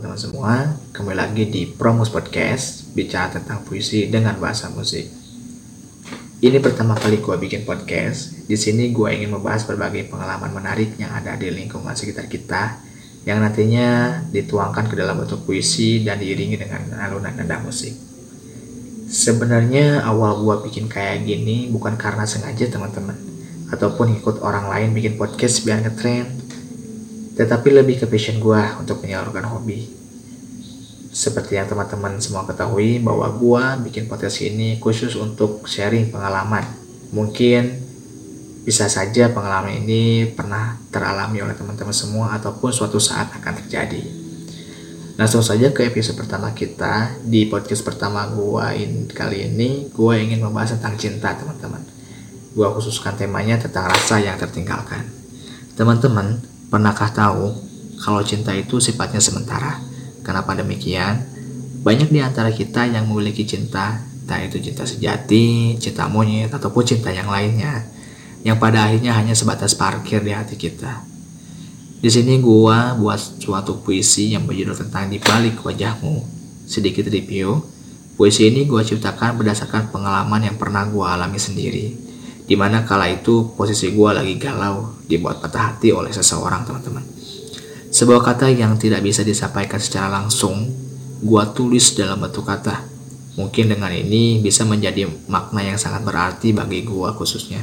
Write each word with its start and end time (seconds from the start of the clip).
teman-teman 0.00 0.32
semua, 0.32 0.54
kembali 0.96 1.12
lagi 1.12 1.44
di 1.52 1.68
Promus 1.68 2.08
Podcast 2.08 2.88
Bicara 2.96 3.36
tentang 3.36 3.60
puisi 3.68 4.08
dengan 4.08 4.32
bahasa 4.40 4.72
musik. 4.72 5.04
Ini 6.40 6.56
pertama 6.56 6.96
kali 6.96 7.20
gue 7.20 7.36
bikin 7.36 7.68
podcast. 7.68 8.48
Di 8.48 8.56
sini 8.56 8.96
gue 8.96 9.12
ingin 9.12 9.28
membahas 9.28 9.68
berbagai 9.68 10.08
pengalaman 10.08 10.56
menarik 10.56 10.96
yang 10.96 11.12
ada 11.12 11.36
di 11.36 11.52
lingkungan 11.52 11.92
sekitar 11.92 12.32
kita 12.32 12.80
Yang 13.28 13.38
nantinya 13.44 13.88
dituangkan 14.32 14.88
ke 14.88 14.96
dalam 14.96 15.20
bentuk 15.20 15.44
puisi 15.44 16.00
dan 16.00 16.16
diiringi 16.16 16.56
dengan 16.56 16.96
alunan 16.96 17.36
nada 17.36 17.60
musik. 17.60 17.92
Sebenarnya 19.04 20.00
awal 20.08 20.40
gue 20.40 20.64
bikin 20.64 20.88
kayak 20.88 21.28
gini 21.28 21.68
bukan 21.68 22.00
karena 22.00 22.24
sengaja 22.24 22.72
teman-teman 22.72 23.20
Ataupun 23.68 24.16
ikut 24.16 24.40
orang 24.40 24.64
lain 24.64 24.96
bikin 24.96 25.20
podcast 25.20 25.60
biar 25.60 25.84
ngetrend 25.84 26.39
tetapi 27.40 27.72
lebih 27.72 28.04
ke 28.04 28.04
passion 28.04 28.36
gue 28.36 28.62
untuk 28.76 29.00
menyalurkan 29.00 29.48
hobi. 29.48 29.88
Seperti 31.08 31.56
yang 31.56 31.64
teman-teman 31.64 32.20
semua 32.20 32.44
ketahui 32.44 33.00
bahwa 33.00 33.32
gue 33.32 33.88
bikin 33.88 34.12
podcast 34.12 34.44
ini 34.44 34.76
khusus 34.76 35.16
untuk 35.16 35.64
sharing 35.64 36.12
pengalaman. 36.12 36.68
Mungkin 37.16 37.80
bisa 38.60 38.92
saja 38.92 39.32
pengalaman 39.32 39.72
ini 39.72 40.28
pernah 40.36 40.76
teralami 40.92 41.40
oleh 41.40 41.56
teman-teman 41.56 41.96
semua 41.96 42.36
ataupun 42.36 42.76
suatu 42.76 43.00
saat 43.00 43.32
akan 43.32 43.56
terjadi. 43.64 44.04
Langsung 45.16 45.40
saja 45.40 45.72
ke 45.72 45.88
episode 45.88 46.20
pertama 46.20 46.52
kita. 46.52 47.16
Di 47.24 47.48
podcast 47.48 47.80
pertama 47.88 48.28
gue 48.36 48.84
kali 49.16 49.48
ini, 49.48 49.88
gue 49.88 50.14
ingin 50.20 50.44
membahas 50.44 50.76
tentang 50.76 51.00
cinta 51.00 51.32
teman-teman. 51.32 51.80
Gue 52.52 52.68
khususkan 52.76 53.16
temanya 53.16 53.56
tentang 53.56 53.88
rasa 53.88 54.20
yang 54.20 54.36
tertinggalkan. 54.36 55.08
Teman-teman, 55.72 56.49
Pernahkah 56.70 57.10
tahu 57.10 57.50
kalau 57.98 58.22
cinta 58.22 58.54
itu 58.54 58.78
sifatnya 58.78 59.18
sementara? 59.18 59.82
Kenapa 60.22 60.54
demikian? 60.54 61.18
Banyak 61.82 62.14
di 62.14 62.22
antara 62.22 62.54
kita 62.54 62.86
yang 62.86 63.10
memiliki 63.10 63.42
cinta, 63.42 63.98
entah 63.98 64.38
itu 64.38 64.62
cinta 64.62 64.86
sejati, 64.86 65.74
cinta 65.82 66.06
monyet, 66.06 66.54
ataupun 66.54 66.86
cinta 66.86 67.10
yang 67.10 67.26
lainnya, 67.26 67.90
yang 68.46 68.54
pada 68.62 68.86
akhirnya 68.86 69.18
hanya 69.18 69.34
sebatas 69.34 69.74
parkir 69.74 70.22
di 70.22 70.30
hati 70.30 70.54
kita. 70.54 71.02
Di 71.98 72.06
sini 72.06 72.38
gua 72.38 72.94
buat 72.94 73.18
suatu 73.18 73.82
puisi 73.82 74.30
yang 74.30 74.46
berjudul 74.46 74.78
tentang 74.78 75.10
di 75.10 75.18
balik 75.18 75.66
wajahmu. 75.66 76.22
Sedikit 76.70 77.10
review, 77.10 77.66
puisi 78.14 78.46
ini 78.46 78.62
gua 78.70 78.86
ciptakan 78.86 79.42
berdasarkan 79.42 79.90
pengalaman 79.90 80.46
yang 80.46 80.54
pernah 80.54 80.86
gua 80.86 81.18
alami 81.18 81.42
sendiri 81.42 82.09
Di 82.50 82.58
mana 82.58 82.82
kala 82.82 83.06
itu 83.06 83.54
posisi 83.54 83.94
gue 83.94 84.10
lagi 84.10 84.34
galau, 84.34 84.98
dibuat 85.06 85.38
patah 85.38 85.70
hati 85.70 85.94
oleh 85.94 86.10
seseorang 86.10 86.66
teman-teman. 86.66 87.06
Sebuah 87.94 88.26
kata 88.26 88.50
yang 88.50 88.74
tidak 88.74 89.06
bisa 89.06 89.22
disampaikan 89.22 89.78
secara 89.78 90.10
langsung, 90.10 90.66
gue 91.22 91.44
tulis 91.54 91.94
dalam 91.94 92.18
bentuk 92.18 92.42
kata. 92.42 92.82
Mungkin 93.38 93.70
dengan 93.70 93.94
ini 93.94 94.42
bisa 94.42 94.66
menjadi 94.66 95.06
makna 95.30 95.62
yang 95.62 95.78
sangat 95.78 96.02
berarti 96.02 96.50
bagi 96.50 96.82
gue 96.82 97.08
khususnya. 97.14 97.62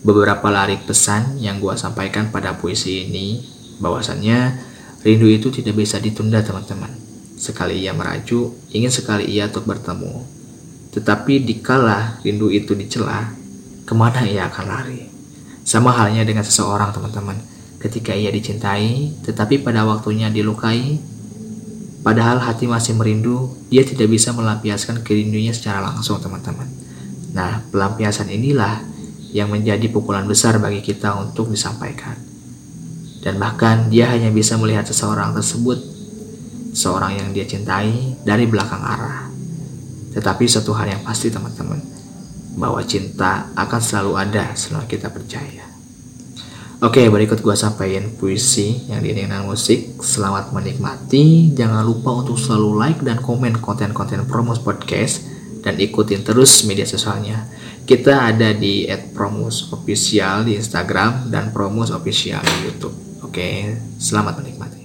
Beberapa 0.00 0.48
larik 0.48 0.88
pesan 0.88 1.36
yang 1.36 1.60
gue 1.60 1.76
sampaikan 1.76 2.32
pada 2.32 2.56
puisi 2.56 3.04
ini, 3.04 3.44
bahwasannya 3.84 4.64
rindu 5.04 5.28
itu 5.28 5.52
tidak 5.52 5.76
bisa 5.76 6.00
ditunda 6.00 6.40
teman-teman. 6.40 6.88
Sekali 7.36 7.84
ia 7.84 7.92
meraju, 7.92 8.56
ingin 8.72 8.88
sekali 8.88 9.28
ia 9.28 9.44
untuk 9.52 9.68
bertemu. 9.68 10.24
Tetapi 10.96 11.44
dikala 11.44 12.24
rindu 12.24 12.48
itu 12.48 12.72
dicela, 12.72 13.37
ke 13.88 13.96
mana 13.96 14.20
ia 14.28 14.52
akan 14.52 14.64
lari. 14.68 15.08
Sama 15.64 15.96
halnya 15.96 16.20
dengan 16.20 16.44
seseorang 16.44 16.92
teman-teman, 16.92 17.40
ketika 17.80 18.12
ia 18.12 18.28
dicintai, 18.28 19.16
tetapi 19.24 19.64
pada 19.64 19.88
waktunya 19.88 20.28
dilukai, 20.28 21.00
padahal 22.04 22.36
hati 22.44 22.68
masih 22.68 23.00
merindu, 23.00 23.48
dia 23.72 23.88
tidak 23.88 24.12
bisa 24.12 24.36
melampiaskan 24.36 25.00
kerindunya 25.00 25.56
secara 25.56 25.80
langsung 25.80 26.20
teman-teman. 26.20 26.68
Nah, 27.32 27.64
pelampiasan 27.72 28.28
inilah 28.28 28.84
yang 29.32 29.48
menjadi 29.48 29.88
pukulan 29.88 30.28
besar 30.28 30.60
bagi 30.60 30.84
kita 30.84 31.16
untuk 31.16 31.48
disampaikan. 31.48 32.16
Dan 33.24 33.40
bahkan 33.40 33.88
dia 33.88 34.12
hanya 34.12 34.28
bisa 34.28 34.60
melihat 34.60 34.84
seseorang 34.84 35.32
tersebut, 35.32 35.80
seorang 36.76 37.16
yang 37.24 37.28
dia 37.32 37.48
cintai 37.48 38.20
dari 38.20 38.44
belakang 38.44 38.84
arah. 38.84 39.32
Tetapi 40.12 40.44
satu 40.44 40.76
hal 40.76 40.92
yang 40.92 41.02
pasti 41.04 41.28
teman-teman, 41.28 41.97
bahwa 42.58 42.82
cinta 42.82 43.48
akan 43.54 43.80
selalu 43.80 44.12
ada 44.18 44.52
selama 44.58 44.90
kita 44.90 45.08
percaya. 45.08 45.64
Oke, 46.78 47.02
berikut 47.10 47.42
gue 47.42 47.56
sampaikan 47.58 48.06
puisi 48.14 48.86
yang 48.86 49.02
diiringi 49.02 49.42
musik. 49.42 49.98
Selamat 49.98 50.54
menikmati. 50.54 51.50
Jangan 51.50 51.82
lupa 51.82 52.22
untuk 52.22 52.38
selalu 52.38 52.78
like 52.78 53.02
dan 53.02 53.18
komen 53.18 53.58
konten-konten 53.58 54.22
Promos 54.30 54.62
Podcast 54.62 55.26
dan 55.62 55.74
ikutin 55.74 56.22
terus 56.22 56.62
media 56.70 56.86
sosialnya. 56.86 57.50
Kita 57.82 58.30
ada 58.30 58.54
di 58.54 58.86
@promos_official 59.10 60.46
di 60.46 60.54
Instagram 60.54 61.34
dan 61.34 61.50
Promos 61.50 61.90
Official 61.90 62.46
di 62.46 62.70
YouTube. 62.70 62.94
Oke, 63.26 63.74
selamat 63.98 64.38
menikmati. 64.38 64.77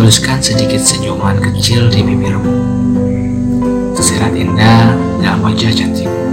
Tuliskan 0.00 0.40
sedikit 0.40 0.80
senyuman 0.80 1.36
kecil 1.44 1.92
di 1.92 2.00
bibirmu. 2.00 2.56
Tersirat 3.92 4.32
indah 4.32 4.96
dalam 5.20 5.44
wajah 5.44 5.68
cantikmu. 5.76 6.24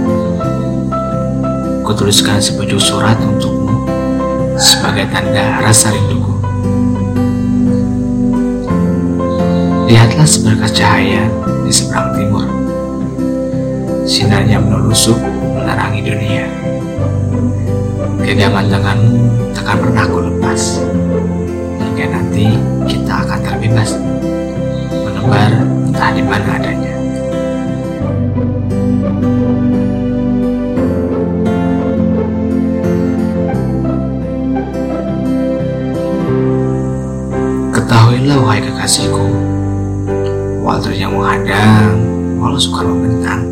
Kutuliskan 1.84 2.40
sebuah 2.40 2.80
surat 2.80 3.20
untukmu 3.20 3.84
sebagai 4.56 5.04
tanda 5.12 5.60
rasa 5.60 5.92
rinduku. 5.92 6.32
Lihatlah 9.84 10.24
seberkas 10.24 10.72
cahaya 10.72 11.28
di 11.60 11.68
seberang 11.68 12.16
timur. 12.16 12.48
Sinarnya 14.08 14.64
menelusuk 14.64 15.20
menerangi 15.52 16.08
dunia. 16.08 16.48
Genggaman 18.24 18.72
tanganmu 18.72 19.52
takkan 19.52 19.76
pernah 19.76 20.08
ku 20.08 20.24
lepas. 20.24 20.80
Hingga 21.78 22.06
nanti 22.16 22.56
kita 22.88 22.97
terbebas 23.68 24.00
menebar 25.04 25.52
entah 25.60 26.10
di 26.16 26.22
mana 26.24 26.48
adanya. 26.56 26.94
Ketahuilah 37.76 38.38
wahai 38.40 38.64
kekasihku, 38.64 39.28
walau 40.64 40.88
yang 40.88 41.12
menghadang, 41.12 41.92
walau 42.40 42.56
suka 42.56 42.88
membentang, 42.88 43.44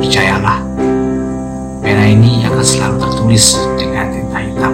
percayalah, 0.00 0.64
pena 1.84 2.08
ini 2.08 2.40
akan 2.48 2.64
selalu 2.64 2.96
tertulis 3.04 3.52
dengan 3.76 4.08
tinta 4.16 4.38
hitam, 4.40 4.72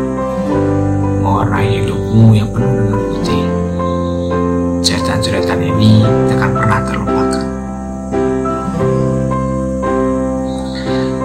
mewarnai 1.19 1.83
hidupmu 1.83 2.31
yang 2.39 2.47
penuh 2.55 2.79
dengan 2.79 3.04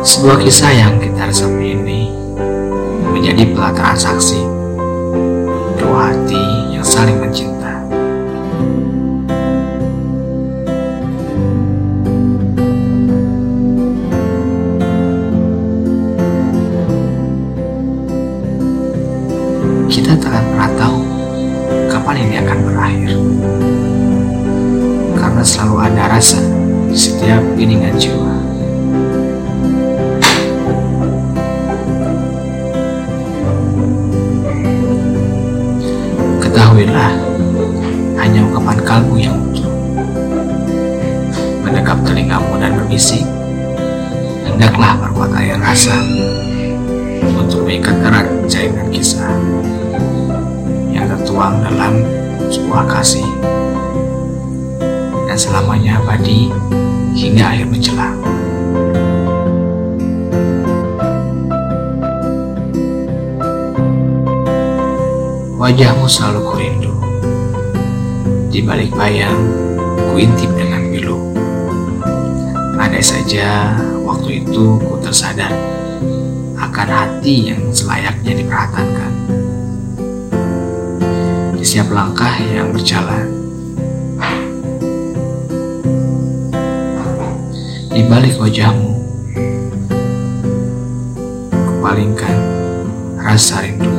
Sebuah 0.10 0.42
kisah 0.42 0.74
yang 0.74 0.98
kita 0.98 1.30
resapi 1.30 1.78
ini 1.78 2.10
menjadi 3.14 3.46
pelataran 3.54 3.94
saksi 3.94 4.42
dua 5.78 6.10
hati 6.10 6.74
yang 6.74 6.82
saling 6.82 7.22
mencinta. 7.22 7.78
Kita 19.94 20.18
tak 20.18 20.42
pernah 20.42 20.74
tahu 20.74 21.00
kapan 21.86 22.16
ini 22.18 22.36
akan 22.42 22.58
berakhir 22.66 23.14
karena 25.22 25.44
selalu 25.46 25.76
ada 25.86 26.18
rasa 26.18 26.42
di 26.90 26.98
setiap 26.98 27.46
iringan 27.62 27.94
jiwa. 27.94 28.29
Hanya 38.30 38.46
ungkapan 38.46 38.78
kalbu 38.86 39.18
yang 39.18 39.34
utuh 39.42 39.66
mendekap 41.66 41.98
telingamu 42.06 42.62
dan 42.62 42.78
berbisik, 42.78 43.26
hendaklah 44.46 45.02
berbuat 45.02 45.34
air 45.34 45.58
rasa 45.58 45.98
untuk 47.26 47.66
mengikat 47.66 47.98
erat 48.06 48.30
jaringan 48.46 48.86
kisah 48.94 49.34
yang 50.94 51.10
tertuang 51.10 51.58
dalam 51.66 52.06
sebuah 52.54 52.86
kasih 52.86 53.26
dan 55.26 55.34
selamanya 55.34 55.98
abadi 55.98 56.54
hingga 57.18 57.50
akhir 57.50 57.66
menjelang. 57.66 58.18
Wajahmu 65.58 66.06
selalu 66.06 66.42
kurindu. 66.46 66.59
Di 68.50 68.66
balik 68.66 68.90
bayang, 68.98 69.46
kuintip 70.10 70.50
dengan 70.58 70.90
pilu. 70.90 71.22
Andai 72.82 72.98
saja 72.98 73.78
waktu 74.02 74.42
itu 74.42 74.82
ku 74.82 74.98
tersadar 74.98 75.54
akan 76.58 76.88
hati 76.90 77.54
yang 77.54 77.70
selayaknya 77.70 78.42
diperhatikan. 78.42 79.14
Di 81.54 81.62
setiap 81.62 81.94
langkah 81.94 82.34
yang 82.42 82.74
berjalan. 82.74 83.30
Di 87.94 88.02
balik 88.10 88.34
wajahmu, 88.42 88.92
kupalingkan 91.70 92.38
rasa 93.22 93.62
rindu. 93.62 93.99